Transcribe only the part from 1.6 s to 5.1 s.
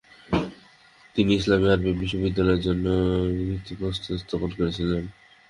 আরবী বিশ্ব বিদ্যালয়ের জন্য ভিত্তিপ্রস্তর স্থাপন করেছিলেন।